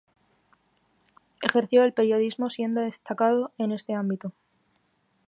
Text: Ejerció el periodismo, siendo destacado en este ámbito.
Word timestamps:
Ejerció 1.43 1.83
el 1.83 1.93
periodismo, 1.93 2.49
siendo 2.49 2.81
destacado 2.81 3.51
en 3.59 3.71
este 3.71 3.93
ámbito. 3.93 4.33